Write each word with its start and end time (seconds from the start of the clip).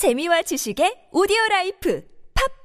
재미와 0.00 0.40
지식의 0.40 1.12
오디오 1.12 1.36
라이프 1.50 2.00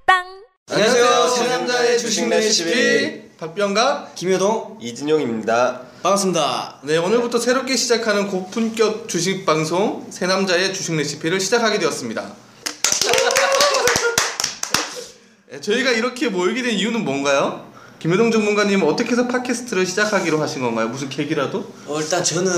팟빵 0.07 0.23
안녕하세요. 0.71 1.27
세 1.27 1.47
남자의 1.49 1.99
주식 1.99 2.29
레시피 2.29 3.35
박병갑. 3.37 4.15
김효동 4.15 4.77
이진용입니다. 4.79 5.81
반갑습니다. 6.01 6.79
네 6.83 6.95
오늘부터 6.95 7.37
새롭게 7.39 7.75
시작하는 7.75 8.29
고품격 8.29 9.09
주식 9.09 9.45
방송 9.45 10.07
세 10.11 10.27
남자의 10.27 10.73
주식 10.73 10.95
레시피를 10.95 11.41
시작하게 11.41 11.79
되었습니다. 11.79 12.23
네, 15.51 15.59
저희가 15.59 15.91
이렇게 15.91 16.29
모이게 16.29 16.61
된 16.61 16.71
이유는 16.71 17.03
뭔가요? 17.03 17.69
김효동 17.99 18.31
전문가님 18.31 18.83
어떻게 18.83 19.11
해서 19.11 19.27
팟캐스트를 19.27 19.85
시작하기로 19.85 20.41
하신 20.41 20.61
건가요? 20.61 20.89
무슨 20.89 21.09
계기라도? 21.09 21.65
어, 21.87 21.99
일단 21.99 22.23
저는 22.23 22.51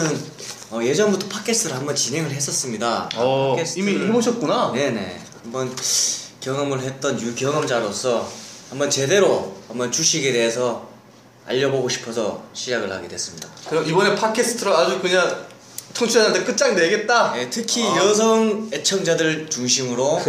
어, 0.71 0.79
예전부터 0.83 1.27
팟캐스트를 1.29 1.75
한번 1.75 1.95
진행을 1.95 2.31
했었습니다. 2.31 3.09
어, 3.15 3.55
팟캐스트를- 3.57 3.77
이미 3.77 4.05
해보셨구나. 4.07 4.71
네네. 4.73 5.21
한번 5.43 5.73
경험을 6.41 6.81
했던 6.81 7.19
유경험자로서 7.21 8.29
한번 8.69 8.89
제대로 8.89 9.55
한번 9.69 9.91
주식에 9.91 10.33
대해서 10.33 10.89
알려보고 11.45 11.87
싶어서 11.87 12.43
시작을 12.53 12.91
하게 12.91 13.07
됐습니다. 13.07 13.47
그럼 13.69 13.87
이번에 13.87 14.15
팟캐스트로 14.15 14.75
아주 14.75 14.99
그냥 14.99 15.45
청취자한테 15.93 16.43
끝장 16.43 16.75
내겠다. 16.75 17.33
네, 17.33 17.49
특히 17.49 17.83
아. 17.83 17.97
여성 17.97 18.69
애청자들 18.71 19.49
중심으로 19.49 20.21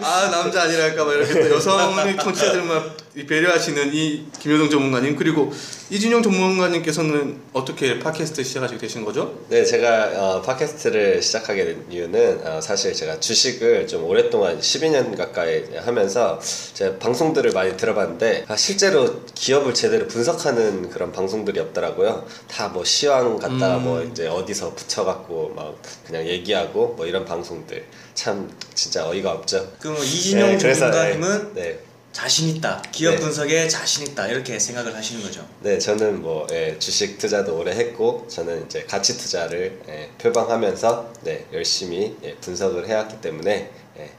아 0.00 0.28
남자 0.30 0.62
아니랄까봐 0.62 1.12
이렇게 1.14 1.48
또 1.48 1.54
여성의 1.56 2.16
청취자들만 2.16 3.10
배려하시는 3.28 3.92
이 3.92 4.26
김효동 4.38 4.70
전문가님 4.70 5.16
그리고 5.16 5.52
이진용 5.90 6.22
전문가님께서는 6.22 7.40
어떻게 7.52 7.98
팟캐스트 7.98 8.44
시작하시게 8.44 8.78
되신 8.78 9.04
거죠? 9.04 9.40
네, 9.48 9.64
제가 9.64 10.12
어, 10.14 10.42
팟캐스트를 10.42 11.20
시작하게 11.20 11.64
된 11.64 11.84
이유는 11.90 12.46
어, 12.46 12.60
사실 12.60 12.94
제가 12.94 13.18
주식을 13.18 13.88
좀 13.88 14.04
오랫동안 14.04 14.60
12년 14.60 15.16
가까이 15.16 15.64
하면서 15.84 16.38
제가 16.74 16.98
방송들을 16.98 17.50
많이 17.50 17.76
들어봤는데 17.76 18.44
아, 18.46 18.54
실제로 18.54 19.24
기업을 19.34 19.74
제대로 19.74 20.06
분석하는 20.06 20.90
그런 20.90 21.10
방송들이 21.10 21.58
없더라고요. 21.58 22.24
다뭐 22.46 22.84
시황 23.00 23.38
갖다가 23.38 23.78
음. 23.78 23.84
뭐 23.84 24.02
이제 24.02 24.26
어디서 24.26 24.74
붙여갖고 24.74 25.54
막 25.56 25.80
그냥 26.04 26.26
얘기하고 26.26 26.88
뭐 26.88 27.06
이런 27.06 27.24
방송들 27.24 27.82
참 28.12 28.54
진짜 28.74 29.08
어이가 29.08 29.32
없죠. 29.32 29.72
그럼 29.78 29.96
이진용 29.96 30.58
그래서, 30.58 30.90
전문가님은 30.90 31.54
네, 31.54 31.78
자신 32.12 32.54
있다. 32.54 32.82
기업 32.92 33.12
네. 33.12 33.20
분석에 33.20 33.68
자신 33.68 34.06
있다. 34.06 34.28
이렇게 34.28 34.58
생각을 34.58 34.94
하시는 34.94 35.22
거죠. 35.22 35.48
네, 35.60 35.78
저는 35.78 36.20
뭐 36.20 36.46
예, 36.52 36.78
주식 36.78 37.16
투자도 37.16 37.56
오래 37.56 37.70
했고 37.70 38.26
저는 38.28 38.66
이제 38.66 38.84
가치 38.84 39.16
투자를 39.16 39.80
예, 39.88 40.10
표방하면서 40.18 41.12
네, 41.22 41.46
열심히 41.54 42.18
예, 42.22 42.34
분석을 42.34 42.86
해왔기 42.86 43.22
때문에 43.22 43.70
예, 43.96 44.10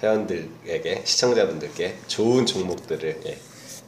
회원들에게 0.00 1.02
시청자분들께 1.04 1.96
좋은 2.06 2.46
종목들을 2.46 3.20
예, 3.26 3.38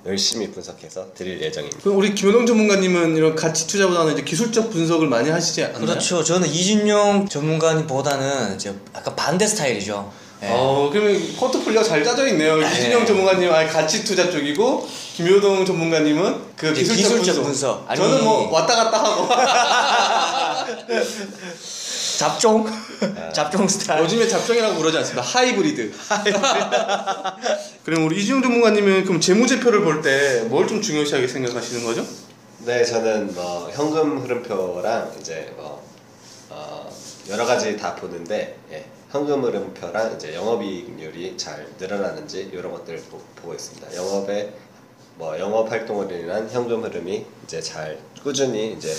열심히 0.06 0.50
분석해서 0.50 1.06
드릴 1.14 1.40
예정입니다. 1.40 1.80
그럼 1.82 1.96
우리 1.98 2.14
김효동 2.14 2.44
전문가님은 2.46 3.16
이런 3.16 3.34
가치 3.34 3.66
투자보다는 3.66 4.12
이제 4.12 4.22
기술적 4.22 4.70
분석을 4.70 5.08
많이 5.08 5.30
하시지 5.30 5.64
않나요? 5.64 5.80
그렇죠. 5.80 6.22
저는 6.22 6.48
이진용 6.48 7.26
전문가님보다는 7.28 8.56
이제 8.56 8.74
약간 8.94 9.16
반대 9.16 9.46
스타일이죠. 9.46 10.12
예. 10.42 10.48
어 10.50 10.90
그러면 10.92 11.18
포트폴리오가 11.36 11.82
잘 11.86 12.04
짜져 12.04 12.26
있네요. 12.28 12.60
이진용 12.60 13.06
전문가님 13.06 13.48
은 13.50 13.66
가치 13.68 14.04
투자 14.04 14.30
쪽이고 14.30 14.86
김효동 15.16 15.64
전문가님은 15.64 16.36
그 16.56 16.74
기술적, 16.74 16.96
기술적 16.96 17.34
분석. 17.36 17.44
분석. 17.44 17.84
아니- 17.90 17.98
저는 18.00 18.24
뭐 18.24 18.50
왔다 18.50 18.76
갔다 18.76 19.02
하고 19.04 19.28
잡종? 22.18 22.66
잡종 23.32 23.66
스타일. 23.68 24.02
요즘에 24.04 24.26
잡종이라고 24.28 24.76
그러지 24.78 24.98
않습니다. 24.98 25.22
하이브리드. 25.22 25.92
그럼 27.84 28.06
우리 28.06 28.20
이진용 28.20 28.42
전문가님은 28.42 29.04
그럼 29.04 29.20
재무제표를 29.20 29.82
볼 29.82 30.02
때 30.02 30.48
뭘 30.48 30.66
좀 30.68 30.80
중요시하게 30.82 31.26
생각하시는 31.28 31.84
거죠? 31.84 32.04
네, 32.60 32.84
저는 32.84 33.34
뭐 33.34 33.70
현금 33.72 34.18
흐름표랑 34.18 35.12
이제 35.20 35.52
뭐 35.56 35.82
어, 36.50 36.90
여러 37.28 37.44
가지 37.44 37.76
다 37.76 37.94
보는데 37.94 38.56
예, 38.72 38.84
현금 39.10 39.44
흐름표랑 39.44 40.14
이제 40.16 40.34
영업이익률이 40.34 41.36
잘 41.36 41.66
늘어나는지 41.78 42.50
이런 42.52 42.72
것들을 42.72 43.00
보, 43.10 43.18
보고 43.36 43.54
있습니다. 43.54 43.94
영업에 43.96 44.52
뭐 45.16 45.38
영업 45.38 45.70
활동으로 45.70 46.10
인한 46.16 46.48
현금 46.50 46.82
흐름이 46.84 47.24
이제 47.44 47.60
잘 47.60 47.98
꾸준히 48.22 48.72
이제 48.72 48.92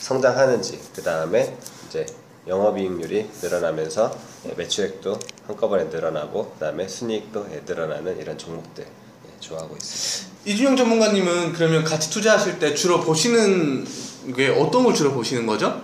성장하는지 0.00 0.78
그 0.94 1.02
다음에 1.02 1.56
이제 1.88 2.04
영업이익률이 2.46 3.30
늘어나면서 3.42 4.16
예, 4.48 4.54
매출액도 4.54 5.18
한꺼번에 5.46 5.84
늘어나고 5.84 6.52
그 6.54 6.60
다음에 6.60 6.86
순이익도 6.86 7.48
예, 7.52 7.62
늘어나는 7.66 8.18
이런 8.20 8.38
종목들 8.38 8.84
예, 8.84 9.40
좋아하고 9.40 9.76
있습니다. 9.76 10.36
이준영 10.44 10.76
전문가님은 10.76 11.52
그러면 11.54 11.82
같이 11.82 12.10
투자하실 12.10 12.58
때 12.58 12.74
주로 12.74 13.00
보시는 13.00 13.84
게 14.36 14.48
어떤 14.48 14.84
걸 14.84 14.94
주로 14.94 15.12
보시는 15.12 15.46
거죠? 15.46 15.82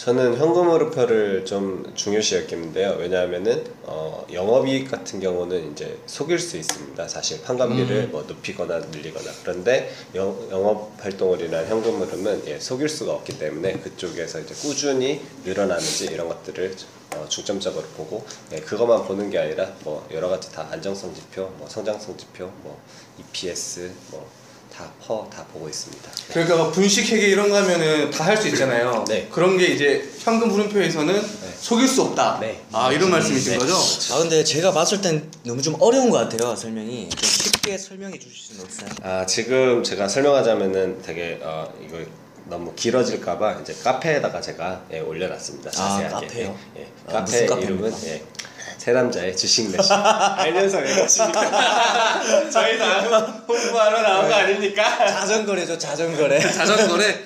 저는 0.00 0.38
현금 0.38 0.70
흐름표를 0.70 1.44
좀 1.44 1.92
중요시 1.94 2.36
여기는데요. 2.36 2.96
왜냐하면은 2.98 3.62
어, 3.82 4.24
영업이익 4.32 4.90
같은 4.90 5.20
경우는 5.20 5.72
이제 5.72 5.98
속일 6.06 6.38
수 6.38 6.56
있습니다. 6.56 7.06
사실 7.06 7.42
판관비를 7.42 8.08
뭐 8.08 8.22
높이거나 8.22 8.78
늘리거나 8.78 9.30
그런데 9.42 9.92
영, 10.14 10.34
영업 10.50 10.94
활동을 11.04 11.42
인한 11.42 11.66
현금 11.66 12.00
흐름은 12.00 12.44
예, 12.46 12.58
속일 12.58 12.88
수가 12.88 13.12
없기 13.12 13.38
때문에 13.38 13.74
그쪽에서 13.74 14.40
이제 14.40 14.54
꾸준히 14.54 15.20
늘어나는지 15.44 16.06
이런 16.06 16.28
것들을 16.28 16.74
어, 17.16 17.26
중점적으로 17.28 17.84
보고 17.94 18.24
예, 18.52 18.60
그것만 18.60 19.04
보는 19.04 19.28
게 19.28 19.38
아니라 19.38 19.70
뭐 19.84 20.08
여러 20.12 20.30
가지 20.30 20.50
다 20.50 20.66
안정성 20.70 21.14
지표, 21.14 21.52
뭐 21.58 21.68
성장성 21.68 22.16
지표, 22.16 22.46
뭐 22.62 22.80
EPS 23.18 23.92
뭐 24.12 24.26
다 24.80 24.90
퍼 25.06 25.28
다 25.30 25.44
보고 25.52 25.68
있습니다. 25.68 26.10
그러니까 26.30 26.56
막 26.56 26.72
분식 26.72 27.10
회계 27.12 27.28
이런 27.28 27.48
거 27.50 27.56
하면은 27.56 28.10
다 28.10 28.24
할 28.24 28.36
수 28.36 28.48
있잖아요. 28.48 29.04
네. 29.08 29.28
그런 29.30 29.58
게 29.58 29.66
이제 29.66 30.08
현금 30.20 30.50
흐름표에서는 30.52 31.22
속일 31.60 31.86
수 31.88 32.02
없다. 32.02 32.38
네. 32.40 32.62
아 32.72 32.92
이런 32.92 33.10
말씀이신 33.10 33.52
네. 33.52 33.58
거죠? 33.58 33.74
아 34.14 34.18
근데 34.18 34.42
제가 34.44 34.72
봤을 34.72 35.00
땐 35.00 35.28
너무 35.44 35.60
좀 35.60 35.76
어려운 35.80 36.10
것 36.10 36.18
같아요 36.18 36.54
설명이 36.56 37.10
좀 37.10 37.28
쉽게 37.28 37.76
설명해 37.76 38.18
주실 38.18 38.36
수는 38.36 38.64
없어요? 38.64 38.88
아 39.02 39.26
지금 39.26 39.82
제가 39.82 40.08
설명하자면은 40.08 41.02
되게 41.02 41.38
어 41.42 41.70
이거 41.84 41.98
너무 42.46 42.72
길어질까봐 42.74 43.58
이제 43.62 43.74
카페에다가 43.84 44.40
제가 44.40 44.82
예, 44.92 45.00
올려놨습니다 45.00 45.70
자세하게. 45.70 46.26
카페요? 46.26 46.56
예, 46.76 46.80
예. 46.80 46.86
아, 47.08 47.12
카페? 47.12 47.44
이름은 47.44 47.92
예, 48.04 48.22
세 48.78 48.92
남자의 48.92 49.36
주식 49.36 49.70
레시. 49.76 49.92
알면서 49.92 50.78
왜 50.78 50.94
그러십니까? 50.94 52.22
저희 52.50 52.78
다 52.78 53.00
홍보하러 53.46 54.02
나온 54.02 54.28
거 54.28 54.34
아닙니까? 54.34 54.82
자전거래죠 55.06 55.76
자전거래 55.78 56.40
자전거래. 56.52 57.24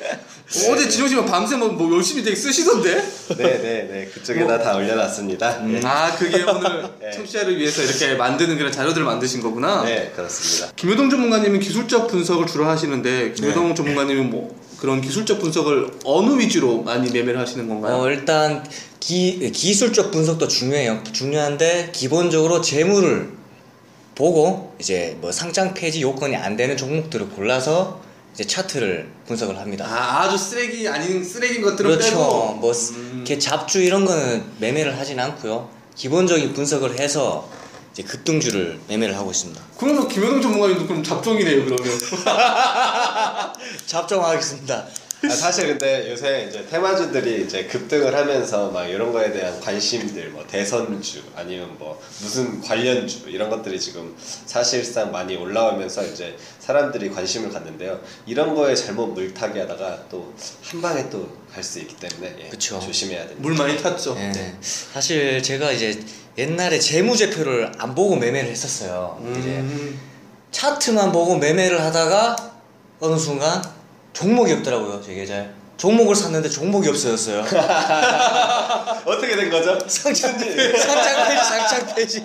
어제 0.70 0.88
진영 0.88 1.08
씨가 1.08 1.24
밤새 1.24 1.56
뭐, 1.56 1.68
뭐 1.68 1.96
열심히 1.96 2.22
되게 2.22 2.36
쓰시던데? 2.36 3.02
네네네 3.38 4.06
그쪽에다 4.12 4.58
다 4.58 4.76
올려놨습니다. 4.76 5.72
예. 5.72 5.80
아 5.84 6.14
그게 6.16 6.42
오늘 6.42 6.84
네. 7.00 7.10
청취자를 7.12 7.56
위해서 7.58 7.82
이렇게 7.82 8.14
만드는 8.14 8.58
그런 8.58 8.70
자료들을 8.70 9.06
만드신 9.06 9.40
거구나. 9.40 9.84
네 9.84 10.12
그렇습니다. 10.14 10.72
김효동 10.76 11.08
전문가님은 11.08 11.60
기술적 11.60 12.08
분석을 12.08 12.46
주로 12.46 12.66
하시는데 12.66 13.32
김효동 13.32 13.68
네. 13.70 13.74
전문가님은 13.74 14.30
뭐 14.30 14.54
그런 14.84 15.00
기술적 15.00 15.38
분석을 15.40 15.92
어느 16.04 16.38
위주로 16.38 16.82
많이 16.82 17.10
매매를 17.10 17.40
하시는 17.40 17.66
건가요? 17.66 17.96
어 17.96 18.10
일단 18.10 18.62
기, 19.00 19.50
기술적 19.50 20.10
분석도 20.10 20.46
중요해요 20.46 21.02
중요한데 21.10 21.88
기본적으로 21.94 22.60
재물을 22.60 23.32
보고 24.14 24.74
이제 24.78 25.16
뭐 25.22 25.32
상장 25.32 25.72
폐지 25.72 26.02
요건이 26.02 26.36
안 26.36 26.58
되는 26.58 26.76
종목들을 26.76 27.30
골라서 27.30 28.02
이제 28.34 28.44
차트를 28.44 29.08
분석을 29.26 29.58
합니다 29.58 29.86
아, 29.88 30.24
아주 30.24 30.36
쓰레기 30.36 30.86
아닌 30.86 31.24
쓰레기인 31.24 31.62
것들은 31.62 31.90
그렇죠. 31.90 32.10
빼고 32.10 32.54
뭐 32.60 32.74
이렇게 33.14 33.38
잡주 33.38 33.80
이런 33.80 34.04
거는 34.04 34.44
매매를 34.58 34.98
하진 34.98 35.18
않고요. 35.18 35.70
기본적인 35.96 36.52
분석을 36.52 36.98
해서 36.98 37.48
이제 37.94 38.02
급등주를 38.02 38.80
매매를 38.88 39.16
하고 39.16 39.30
있습니다. 39.30 39.62
그러면 39.78 40.08
김효동 40.08 40.42
전문가님도 40.42 40.88
그럼 40.88 41.04
잡종이네요 41.04 41.64
그러면 41.64 41.86
잡정하겠습니다. 43.86 44.86
아, 45.30 45.34
사실 45.34 45.66
근데 45.68 46.10
요새 46.10 46.46
이제 46.48 46.66
테마주들이 46.70 47.44
이제 47.44 47.64
급등을 47.64 48.14
하면서 48.14 48.70
막 48.70 48.86
이런 48.86 49.12
거에 49.12 49.32
대한 49.32 49.60
관심들, 49.60 50.30
뭐 50.30 50.44
대선주 50.46 51.22
아니면 51.36 51.76
뭐 51.78 52.00
무슨 52.20 52.60
관련주 52.60 53.24
이런 53.28 53.48
것들이 53.50 53.78
지금 53.80 54.14
사실상 54.18 55.10
많이 55.12 55.36
올라오면서 55.36 56.04
이제 56.06 56.36
사람들이 56.60 57.10
관심을 57.10 57.50
갖는데요. 57.50 58.00
이런 58.26 58.54
거에 58.54 58.74
잘못 58.74 59.08
물타기 59.08 59.58
하다가 59.58 60.04
또 60.10 60.34
한 60.62 60.80
방에 60.82 61.08
또 61.10 61.28
갈 61.54 61.62
수 61.62 61.78
있기 61.78 61.94
때문에 61.96 62.34
예, 62.46 62.48
그쵸. 62.48 62.80
조심해야 62.80 63.20
됩니다. 63.28 63.40
물 63.40 63.54
많이 63.54 63.80
탔죠 63.80 64.16
예. 64.18 64.32
사실 64.60 65.40
제가 65.40 65.70
이제 65.70 65.96
옛날에 66.36 66.80
재무제표를 66.80 67.70
안 67.78 67.94
보고 67.94 68.16
매매를 68.16 68.50
했었어요. 68.50 69.20
이제 69.38 69.50
음, 69.50 70.00
차트만 70.50 71.12
보고 71.12 71.36
매매를 71.38 71.80
하다가 71.80 72.34
어느 72.98 73.16
순간 73.16 73.62
종목이 74.14 74.52
없더라고요 74.54 75.02
제 75.04 75.12
계좌에 75.14 75.46
종목을 75.76 76.14
샀는데 76.14 76.48
종목이 76.48 76.88
없어졌어요. 76.88 77.40
어떻게 79.04 79.34
된 79.34 79.50
거죠? 79.50 79.76
상장 79.88 80.38
상장 80.38 81.26
폐지 81.26 81.44
상장 81.44 81.94
폐지. 81.94 82.24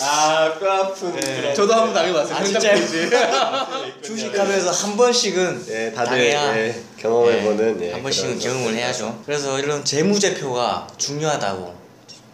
아, 0.00 0.52
뼈 0.58 0.70
아픈. 0.72 1.14
네. 1.14 1.54
저도 1.54 1.72
한 1.74 1.80
번 1.86 1.94
당해봤어요. 1.94 2.34
아, 2.36 2.42
진짜요? 2.44 2.74
폐지. 2.74 3.08
주식하면서 4.02 4.70
한 4.72 4.96
번씩은 4.96 5.66
예, 5.70 5.92
다들 5.92 6.10
당해야 6.10 6.58
예, 6.58 6.82
경험해보는 6.98 7.82
예, 7.82 7.92
한 7.92 8.02
번씩은 8.02 8.38
경험을. 8.40 8.74
해야죠. 8.74 9.22
그래서 9.24 9.60
이런 9.60 9.84
재무제표가 9.84 10.88
중요하다고 10.98 11.77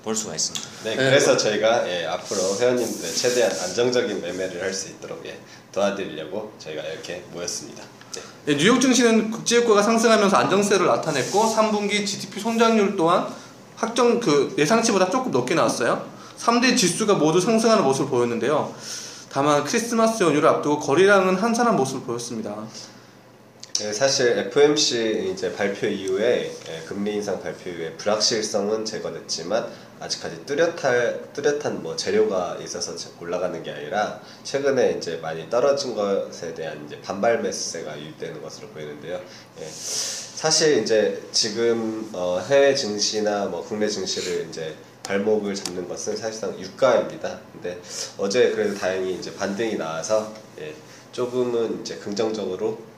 볼 0.04 0.14
수가 0.14 0.34
있습니다. 0.34 0.68
네, 0.84 0.90
네. 0.90 0.96
그래서 0.96 1.36
저희가 1.36 1.88
예, 1.88 2.04
앞으로 2.06 2.56
회원님들 2.58 3.14
최대한 3.14 3.50
안정적인 3.50 4.20
매매를 4.20 4.62
할 4.62 4.74
수 4.74 4.88
있도록 4.90 5.24
예, 5.24 5.38
도와드리려고 5.72 6.52
저희가 6.58 6.82
이렇게 6.82 7.24
모였습니다. 7.32 7.82
네. 8.12 8.22
네, 8.44 8.56
뉴욕 8.58 8.80
증시는 8.80 9.30
국제유가가 9.30 9.82
상승하면서 9.82 10.36
안정세를 10.36 10.86
나타냈고 10.86 11.54
3분기 11.54 12.06
GDP 12.06 12.40
성장률 12.40 12.96
또한 12.96 13.26
확정 13.76 14.20
그 14.20 14.54
예상치보다 14.58 15.10
조금 15.10 15.32
높게 15.32 15.54
나왔어요. 15.54 16.06
3대 16.38 16.76
지수가 16.76 17.14
모두 17.14 17.40
상승하는 17.40 17.82
모습을 17.84 18.10
보였는데요. 18.10 18.74
다만 19.30 19.64
크리스마스 19.64 20.22
연휴를 20.22 20.48
앞두고 20.48 20.80
거래량은 20.80 21.36
한산한 21.36 21.76
모습을 21.76 22.02
보였습니다. 22.02 22.54
예, 23.80 23.92
사실 23.92 24.38
FOMC 24.38 25.30
이제 25.32 25.52
발표 25.52 25.88
이후에 25.88 26.52
예, 26.68 26.82
금리 26.86 27.14
인상 27.14 27.42
발표 27.42 27.70
이후에 27.70 27.94
불확실성은 27.94 28.84
제거됐지만 28.84 29.66
아직까지 29.98 30.46
뚜렷할 30.46 31.32
뚜렷한 31.32 31.82
뭐 31.82 31.96
재료가 31.96 32.58
있어서 32.62 32.94
제- 32.94 33.08
올라가는 33.20 33.60
게 33.64 33.72
아니라 33.72 34.20
최근에 34.44 34.92
이제 34.92 35.16
많이 35.16 35.50
떨어진 35.50 35.96
것에 35.96 36.54
대한 36.54 36.84
이제 36.86 37.00
반발 37.00 37.42
매수세가 37.42 37.98
유입되는 37.98 38.40
것으로 38.42 38.68
보이는데요. 38.68 39.20
예, 39.60 39.66
사실 39.68 40.78
이제 40.80 41.20
지금 41.32 42.08
어, 42.12 42.40
해외 42.48 42.76
증시나 42.76 43.46
뭐 43.46 43.64
국내 43.64 43.88
증시를 43.88 44.46
이제 44.50 44.72
발목을 45.02 45.52
잡는 45.56 45.88
것은 45.88 46.16
사실상 46.16 46.56
유가입니다. 46.60 47.40
근데 47.52 47.80
어제 48.18 48.50
그래도 48.52 48.78
다행히 48.78 49.14
이제 49.14 49.34
반등이 49.34 49.76
나와서 49.78 50.32
예, 50.60 50.72
조금은 51.10 51.80
이제 51.80 51.96
긍정적으로 51.96 52.93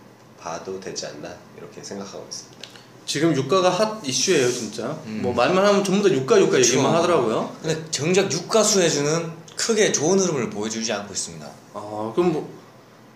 봐도 0.47 0.79
되지 0.79 1.07
않나 1.07 1.29
이렇게 1.59 1.83
생각하고 1.83 2.25
있습니다. 2.29 2.57
지금 3.05 3.35
유가가 3.35 3.69
핫 3.71 4.01
이슈예요, 4.05 4.51
진짜. 4.53 4.85
음. 5.07 5.21
뭐 5.23 5.33
말만 5.35 5.65
하면 5.65 5.83
전부 5.85 6.09
다 6.09 6.15
유가 6.15 6.39
유가 6.41 6.53
그쵸. 6.53 6.75
얘기만 6.75 6.95
하더라고요. 6.95 7.57
근데 7.63 7.85
정작 7.91 8.31
유가 8.33 8.63
수혜주는 8.63 9.33
크게 9.57 9.91
좋은 9.93 10.19
흐름을 10.19 10.51
보여주지 10.51 10.93
않고 10.93 11.13
있습니다. 11.13 11.47
아, 11.75 12.13
그럼 12.15 12.33
뭐 12.33 12.49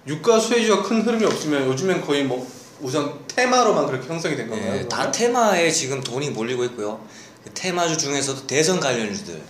유가 0.09 0.41
수혜주가 0.41 0.83
큰 0.83 1.03
흐름이 1.03 1.25
없으면 1.25 1.67
요즘엔 1.69 2.01
거의 2.05 2.25
뭐 2.25 2.47
우선 2.81 3.21
테마로만 3.29 3.87
그렇게 3.87 4.09
형성이 4.09 4.37
된 4.37 4.49
건가요? 4.49 4.73
네, 4.73 4.89
다? 4.89 5.11
테마에 5.13 5.71
지금 5.71 6.01
돈이 6.03 6.31
몰리고 6.31 6.65
있고요. 6.67 7.01
그 7.45 7.51
테마주 7.55 7.97
중에서도 7.99 8.47
대선 8.47 8.81
관련주들. 8.81 9.41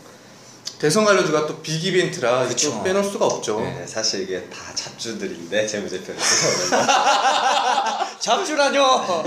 대선 0.81 1.05
관련주가 1.05 1.47
또 1.47 1.61
빅 1.61 1.85
이벤트라 1.85 2.49
그쵸. 2.49 2.71
또 2.71 2.82
빼놓을 2.82 3.05
수가 3.05 3.27
없죠. 3.27 3.61
네. 3.61 3.81
네, 3.81 3.87
사실 3.87 4.23
이게 4.23 4.41
다 4.49 4.75
잡주들인데 4.75 5.67
재무제표를 5.67 6.17
잡주라뇨. 8.19 9.25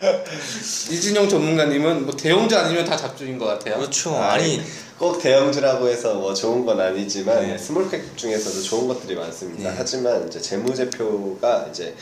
이진영 0.90 1.28
전문가님은 1.28 2.06
뭐 2.06 2.16
대형주 2.16 2.56
아니면 2.56 2.84
다 2.84 2.96
잡주인 2.96 3.38
것 3.38 3.46
같아요. 3.46 3.76
그렇죠. 3.76 4.16
아, 4.16 4.32
아니 4.32 4.62
꼭 4.98 5.20
대형주라고 5.20 5.88
해서 5.88 6.14
뭐 6.14 6.34
좋은 6.34 6.64
건 6.66 6.80
아니지만 6.80 7.42
네. 7.42 7.58
스몰캡 7.58 8.16
중에서도 8.16 8.62
좋은 8.62 8.88
것들이 8.88 9.14
많습니다. 9.14 9.70
네. 9.70 9.74
하지만 9.76 10.26
이제 10.26 10.40
재무제표가 10.40 11.68
이제 11.70 11.94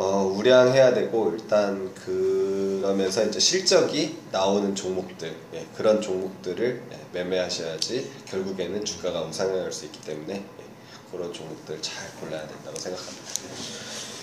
어, 0.00 0.32
우량해야 0.32 0.94
되고 0.94 1.32
일단 1.32 1.92
그러면서 1.92 3.24
이제 3.24 3.40
실적이 3.40 4.16
나오는 4.30 4.72
종목들 4.72 5.34
예, 5.54 5.66
그런 5.76 6.00
종목들을 6.00 6.82
예, 6.92 6.98
매매하셔야지 7.12 8.08
결국에는 8.26 8.84
주가가 8.84 9.22
우상향할 9.22 9.72
수 9.72 9.86
있기 9.86 10.00
때문에 10.02 10.34
예, 10.34 10.64
그런 11.10 11.32
종목들 11.32 11.82
잘 11.82 12.08
골라야 12.20 12.46
된다고 12.46 12.78
생각합니다. 12.78 13.24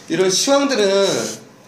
이런 0.08 0.30
시황들은 0.30 1.08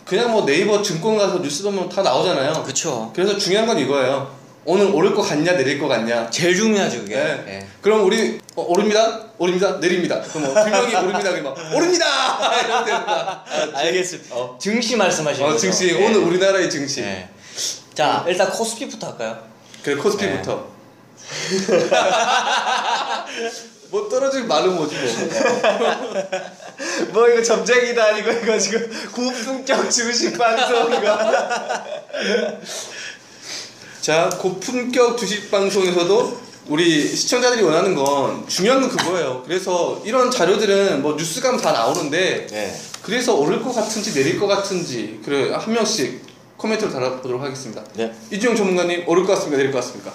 그냥 0.06 0.32
뭐 0.32 0.46
네이버 0.46 0.82
증권 0.82 1.18
가서 1.18 1.40
뉴스 1.40 1.64
보면 1.64 1.90
다 1.90 2.02
나오잖아요. 2.02 2.64
그렇죠. 2.64 3.12
그래서 3.16 3.38
중요한 3.38 3.68
건 3.68 3.78
이거예요. 3.80 4.36
오늘 4.64 4.88
오를 4.94 5.16
것 5.16 5.22
같냐 5.22 5.54
내릴 5.54 5.80
것 5.80 5.88
같냐. 5.88 6.30
제일 6.30 6.56
중요하죠 6.56 7.00
그게. 7.00 7.16
네. 7.16 7.44
예. 7.48 7.68
그럼 7.82 8.06
우리 8.06 8.40
어, 8.56 8.64
오릅니다, 8.68 9.22
오릅니다, 9.38 9.78
내립니다. 9.80 10.22
그럼 10.22 10.44
뭐 10.44 10.54
분명히 10.64 10.94
오릅니다, 10.96 11.32
그러면 11.32 11.74
오릅니다. 11.74 12.06
이러면 12.66 13.06
거야. 13.06 13.44
알겠습니다. 13.74 14.36
어. 14.36 14.58
증시 14.60 14.96
말씀하시는 14.98 15.48
어, 15.48 15.52
거죠? 15.54 15.62
증시 15.62 15.88
예. 15.90 16.06
오늘 16.06 16.18
우리나라의 16.20 16.70
증시. 16.70 17.02
예. 17.02 17.30
자 17.94 18.26
일단 18.28 18.50
코스피부터 18.50 19.08
할까요? 19.08 19.40
그래 19.84 19.96
코스피부터. 19.96 20.68
뭐 23.90 24.10
떨어지면 24.10 24.48
말은 24.48 24.76
뭐지 24.76 24.96
뭐. 24.96 25.06
뭐 27.14 27.28
이거 27.30 27.42
점쟁이도 27.42 28.02
아니고 28.02 28.32
이거 28.32 28.58
지금 28.58 28.90
고품격 29.14 29.90
주식 29.90 30.38
방송 30.38 30.94
이거 30.94 31.18
자, 34.02 34.30
고품격 34.40 35.18
주식 35.18 35.52
방송에서도 35.52 36.48
우리 36.70 37.08
시청자들이 37.14 37.62
원하는 37.62 37.96
건 37.96 38.48
중요한 38.48 38.82
건 38.82 38.90
그거예요. 38.90 39.44
그래서 39.46 40.02
이런 40.06 40.32
자료들은 40.32 41.02
뭐 41.02 41.16
뉴스감 41.16 41.58
다 41.58 41.72
나오는데 41.72 42.48
네. 42.50 42.80
그래서 43.02 43.36
오를 43.36 43.62
것 43.62 43.74
같은지 43.74 44.14
내릴 44.14 44.40
것 44.40 44.48
같은지 44.48 45.20
그래 45.24 45.52
한 45.52 45.74
명씩 45.74 46.22
코멘트로 46.58 46.92
달아보도록 46.92 47.42
하겠습니다. 47.42 47.84
네. 47.96 48.14
이주영 48.32 48.56
전문가님 48.56 49.04
오를 49.08 49.24
것 49.24 49.34
같습니까? 49.34 49.58
내릴 49.58 49.72
것 49.72 49.80
같습니까? 49.80 50.14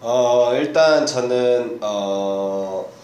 어 0.00 0.52
일단 0.54 1.06
저는 1.06 1.78
어. 1.80 2.98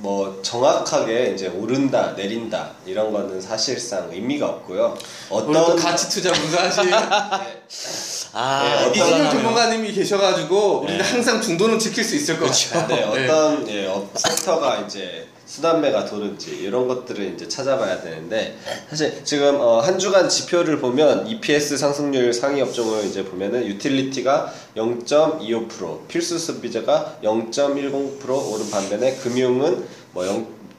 뭐 0.00 0.40
정확하게 0.42 1.32
이제 1.34 1.48
오른다 1.48 2.12
내린다 2.16 2.70
이런 2.86 3.12
거는 3.12 3.40
사실상 3.40 4.08
의미가 4.12 4.46
없고요. 4.46 4.96
어떤 5.28 5.74
가치 5.76 6.08
투자 6.08 6.32
분석하신 6.32 6.84
네, 6.84 6.92
아 8.32 8.62
네, 8.62 8.74
어떤 8.76 8.90
이진영 8.92 9.20
어떤 9.26 9.30
전문가님이 9.30 9.92
계셔가지고 9.92 10.82
우리는 10.82 10.98
네. 10.98 11.10
항상 11.10 11.40
중도는 11.40 11.80
지킬 11.80 12.04
수 12.04 12.14
있을 12.14 12.38
것 12.38 12.44
그렇죠. 12.44 12.74
같아요. 12.74 13.12
네, 13.12 13.24
어떤 13.24 13.68
예, 13.68 13.86
업 13.88 14.08
섹터가 14.14 14.82
이제 14.86 15.26
순환매가 15.48 16.04
도는지 16.04 16.50
이런 16.56 16.86
것들을 16.86 17.34
이제 17.34 17.48
찾아봐야 17.48 18.02
되는데 18.02 18.56
사실 18.90 19.24
지금 19.24 19.56
어, 19.56 19.80
한 19.80 19.98
주간 19.98 20.28
지표를 20.28 20.78
보면 20.78 21.26
EPS 21.26 21.78
상승률 21.78 22.34
상위 22.34 22.60
업종을 22.60 23.04
이제 23.06 23.24
보면은 23.24 23.66
유틸리티가 23.66 24.52
0.25% 24.76 26.06
필수 26.06 26.38
소비재가 26.38 27.18
0.10% 27.22 28.52
오른 28.52 28.70
반면에 28.70 29.16
금융은 29.16 29.84
뭐 30.12 30.24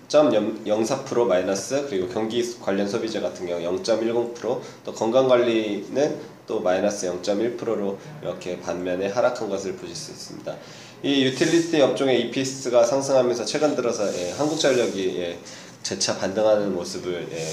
0.04% 0.10 1.26
마이너스 1.26 1.88
그리고 1.90 2.08
경기 2.08 2.60
관련 2.60 2.88
소비자 2.88 3.22
같은 3.22 3.48
경우 3.48 3.60
0.10%또 3.62 4.94
건강 4.94 5.28
관리는 5.28 6.40
또 6.46 6.60
마이너스 6.60 7.08
0.1%로 7.08 7.98
이렇게 8.22 8.60
반면에 8.60 9.08
하락한 9.08 9.50
것을 9.50 9.74
보실 9.76 9.96
수 9.96 10.12
있습니다. 10.12 10.56
이 11.02 11.24
유틸리티 11.24 11.82
업종의 11.82 12.22
EPS가 12.22 12.84
상승하면서 12.84 13.46
최근 13.46 13.76
들어서 13.76 14.06
예, 14.18 14.32
한국전력이 14.32 15.16
예, 15.18 15.38
재차 15.82 16.18
반등하는 16.18 16.74
모습을 16.76 17.28
예, 17.32 17.48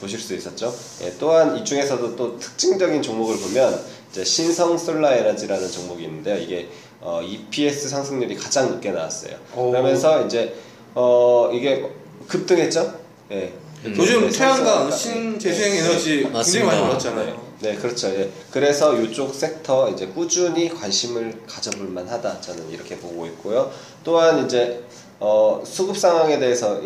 보실 0.00 0.18
수 0.18 0.34
있었죠. 0.34 0.74
예, 1.02 1.14
또한 1.18 1.56
이 1.56 1.64
중에서도 1.64 2.16
또 2.16 2.38
특징적인 2.38 3.00
종목을 3.02 3.36
보면 3.38 3.80
이제 4.10 4.24
신성 4.24 4.76
솔라 4.76 5.14
에너지라는 5.14 5.70
종목이 5.70 6.04
있는데요. 6.04 6.38
이게 6.38 6.68
어, 7.00 7.20
EPS 7.22 7.88
상승률이 7.88 8.34
가장 8.34 8.68
높게 8.70 8.90
나왔어요. 8.90 9.36
오. 9.54 9.70
그러면서 9.70 10.26
이제 10.26 10.56
어, 10.94 11.50
이게 11.52 11.88
급등했죠. 12.26 12.98
예. 13.30 13.52
요즘 13.84 14.28
네, 14.28 14.30
태양광 14.36 14.90
신재생 14.90 15.72
예. 15.72 15.78
에너지 15.78 16.10
굉장히 16.14 16.32
맞습니다. 16.32 16.66
많이 16.66 16.80
네, 16.80 16.88
올랐잖아요. 16.88 17.26
네, 17.26 17.47
그렇죠. 17.60 18.08
예. 18.08 18.30
그래서 18.50 18.96
이쪽 19.00 19.34
섹터 19.34 19.90
이제 19.90 20.06
꾸준히 20.06 20.68
관심을 20.68 21.42
가져볼 21.46 21.88
만하다. 21.88 22.40
저는 22.40 22.70
이렇게 22.70 22.96
보고 22.96 23.26
있고요. 23.26 23.72
또한 24.04 24.46
이제 24.46 24.84
어, 25.20 25.62
수급 25.66 25.98
상황에 25.98 26.38
대해서 26.38 26.80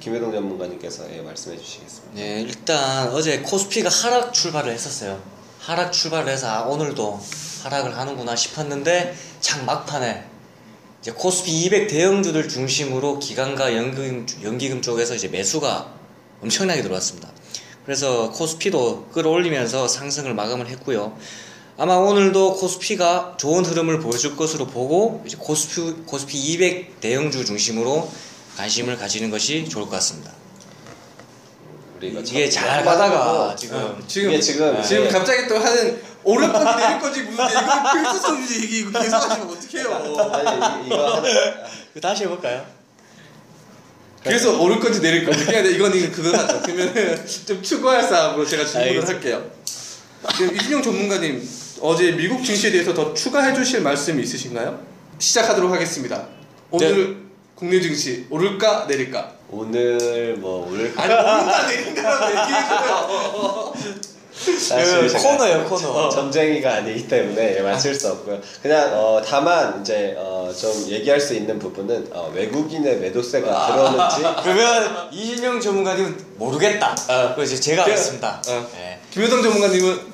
김혜동 0.00 0.32
전문가님께서 0.32 1.04
예, 1.14 1.20
말씀해 1.20 1.58
주시겠습니다. 1.58 2.14
네, 2.14 2.40
일단 2.40 3.08
어제 3.12 3.40
코스피가 3.40 3.90
하락 3.90 4.32
출발을 4.32 4.72
했었어요. 4.72 5.20
하락 5.60 5.92
출발을 5.92 6.32
해서 6.32 6.48
아, 6.48 6.62
오늘도 6.62 7.20
하락을 7.64 7.96
하는구나 7.96 8.36
싶었는데 8.36 9.14
장 9.40 9.64
막판에 9.64 10.24
이제 11.00 11.12
코스피 11.12 11.64
200 11.64 11.88
대형주들 11.88 12.48
중심으로 12.48 13.18
기관과 13.18 13.74
연기금, 13.74 14.26
연기금 14.42 14.82
쪽에서 14.82 15.14
이제 15.14 15.28
매수가 15.28 15.86
엄청나게 16.42 16.82
들어왔습니다. 16.82 17.30
그래서 17.84 18.30
코스피도 18.30 19.08
끌어올리면서 19.12 19.88
상승을 19.88 20.34
마감을 20.34 20.68
했고요. 20.68 21.16
아마 21.76 21.94
오늘도 21.96 22.54
코스피가 22.54 23.34
좋은 23.36 23.64
흐름을 23.64 23.98
보여줄 24.00 24.36
것으로 24.36 24.66
보고 24.66 25.22
이제 25.26 25.36
코스피, 25.38 25.92
코스피 26.06 26.38
200 26.38 27.00
대형주 27.00 27.44
중심으로 27.44 28.08
관심을 28.56 28.96
가지는 28.96 29.30
것이 29.30 29.68
좋을 29.68 29.84
것 29.84 29.90
같습니다. 29.92 30.30
이게 32.00 32.48
참- 32.50 32.64
잘 32.64 32.84
가다가 32.84 33.44
하고, 33.48 33.56
지금 33.56 33.76
어, 33.78 33.96
지금 34.06 34.30
이게 34.30 34.40
지금 34.40 34.82
지금 34.82 35.04
예. 35.04 35.08
갑자기 35.08 35.48
또 35.48 35.58
하는 35.58 36.02
오를 36.22 36.52
건지 36.52 36.66
내릴 36.76 37.00
건지 37.00 37.22
묻는데 37.22 37.52
이거 37.52 37.92
필수 37.92 38.54
얘기 38.62 38.78
이거 38.80 39.00
계속 39.00 39.16
하시면 39.16 39.50
어떡해요 39.50 40.18
아니 40.32 40.84
이- 40.84 40.86
이거 40.86 41.22
다시 42.02 42.24
해볼까요? 42.24 42.64
그래서 44.24 44.58
오를 44.60 44.80
건지 44.80 45.00
내릴 45.00 45.24
건지 45.24 45.44
그냥 45.44 45.66
이건 45.66 45.92
그거 46.10 46.36
하죠 46.36 46.62
그러면은 46.62 47.26
좀 47.46 47.62
추가할 47.62 48.02
사항으로 48.02 48.44
제가 48.46 48.64
질문을 48.64 48.88
알겠습니다. 48.88 49.12
할게요. 49.14 49.50
그럼 50.36 50.56
이진용 50.56 50.82
전문가님 50.82 51.46
어제 51.82 52.12
미국 52.12 52.42
증시에 52.42 52.70
대해서 52.72 52.94
더 52.94 53.12
추가해 53.12 53.54
주실 53.54 53.82
말씀이 53.82 54.22
있으신가요? 54.22 54.80
시작하도록 55.18 55.70
하겠습니다. 55.70 56.26
오늘 56.70 57.18
국내 57.54 57.80
증시 57.80 58.26
오를까 58.30 58.86
내릴까? 58.86 59.34
오늘 59.50 60.36
뭐 60.38 60.68
오늘 60.68 60.92
아니 60.96 61.12
오른다 61.12 61.66
내린다라고 61.68 62.30
얘기해줘요 62.30 63.72
그 64.44 65.08
제가 65.08 65.18
코너예요 65.18 65.64
코너. 65.68 66.08
점쟁이가 66.10 66.74
아니기 66.74 67.08
때문에 67.08 67.60
맞출 67.62 67.94
수 67.94 68.08
없고요. 68.10 68.40
그냥 68.62 68.90
어, 68.94 69.20
다만 69.26 69.80
이제 69.80 70.14
어, 70.18 70.52
좀 70.58 70.86
얘기할 70.88 71.20
수 71.20 71.34
있는 71.34 71.58
부분은 71.58 72.08
어, 72.12 72.30
외국인의 72.34 72.98
매도세가 72.98 73.66
들어오는지 73.66 74.16
그러면 74.42 75.08
이진영 75.12 75.60
전문가님은 75.60 76.34
모르겠다. 76.36 76.94
어, 77.08 77.32
그래서 77.34 77.56
제가 77.60 77.84
그- 77.84 77.90
하겠습니다. 77.90 78.42
어. 78.48 78.66
네. 78.74 79.00
김효성 79.10 79.42
전문가님은 79.42 80.12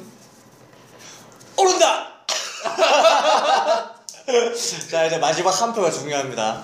오른다. 1.57 2.07
자 4.91 5.07
이제 5.07 5.19
마지막 5.19 5.51
한 5.61 5.73
표가 5.75 5.91
중요합니다. 5.91 6.63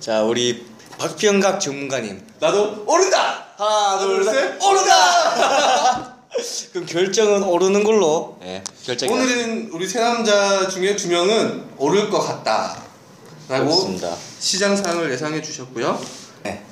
자 0.00 0.22
우리 0.22 0.66
박병각 0.98 1.60
전문가님 1.60 2.26
나도 2.40 2.84
오른다 2.86 3.44
하나 3.56 3.98
둘셋 3.98 4.34
셋. 4.34 4.62
오른다. 4.62 6.11
그럼 6.72 6.86
결정은 6.86 7.42
오르는 7.42 7.84
걸로. 7.84 8.36
네, 8.40 8.62
결정. 8.84 9.10
오늘은 9.10 9.70
우리 9.72 9.86
세 9.86 10.00
남자 10.00 10.68
중에 10.68 10.96
두 10.96 11.08
명은 11.08 11.64
오를 11.78 12.10
것 12.10 12.20
같다 12.20 12.82
라고 13.48 13.64
그렇습니다. 13.66 14.16
시장 14.38 14.76
상을 14.76 15.10
예상해 15.10 15.42
주셨고요 15.42 16.00
네. 16.44 16.62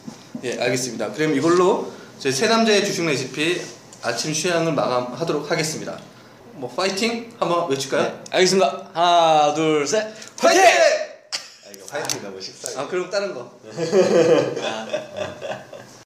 예 0.44 0.58
알겠습니다 0.60 1.12
그럼 1.12 1.34
이걸로 1.36 1.92
저희 2.18 2.32
세 2.32 2.48
남자의 2.48 2.84
주식 2.84 3.04
레시피 3.04 3.60
아침 4.02 4.32
휴양을 4.32 4.72
마감하도록 4.72 5.50
하겠습니다 5.50 5.98
뭐 6.54 6.70
파이팅 6.70 7.32
한번 7.38 7.68
외칠까요? 7.70 8.02
네, 8.02 8.14
알겠습니다. 8.30 8.90
하나 8.92 9.54
둘 9.54 9.86
셋. 9.86 10.06
파이팅! 10.36 10.62
화이팅! 10.62 10.82
아, 11.66 11.70
이거 11.74 11.86
파이팅 11.86 12.22
너무 12.22 12.40
식상해. 12.40 12.76
아 12.78 12.86
그럼 12.88 13.10
다른 13.10 13.34
거 13.34 13.50